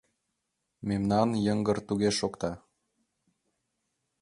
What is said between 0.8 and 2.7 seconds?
Мемнан йыҥгыр туге шокта.